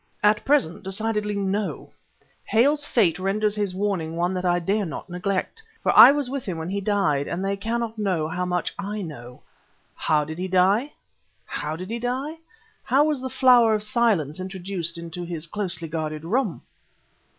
"At 0.23 0.43
present, 0.43 0.81
decidedly 0.81 1.35
no. 1.35 1.91
Hale's 2.45 2.87
fate 2.87 3.19
renders 3.19 3.53
his 3.55 3.75
warning 3.75 4.15
one 4.15 4.33
that 4.33 4.45
I 4.45 4.57
dare 4.57 4.83
not 4.83 5.11
neglect. 5.11 5.61
For 5.79 5.95
I 5.95 6.11
was 6.11 6.27
with 6.27 6.43
him 6.43 6.57
when 6.57 6.69
he 6.71 6.81
died; 6.81 7.27
and 7.27 7.45
they 7.45 7.55
cannot 7.55 7.99
know 7.99 8.27
how 8.27 8.43
much 8.43 8.73
I 8.79 9.03
know. 9.03 9.43
How 9.93 10.23
did 10.25 10.39
he 10.39 10.47
die? 10.47 10.93
How 11.45 11.75
did 11.75 11.91
he 11.91 11.99
die? 11.99 12.37
How 12.83 13.03
was 13.03 13.21
the 13.21 13.29
Flower 13.29 13.75
of 13.75 13.83
Silence 13.83 14.39
introduced 14.39 14.97
into 14.97 15.23
his 15.23 15.45
closely 15.45 15.87
guarded 15.87 16.25
room?" 16.25 16.63